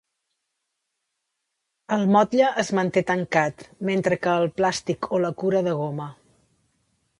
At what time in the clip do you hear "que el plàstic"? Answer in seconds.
4.25-5.11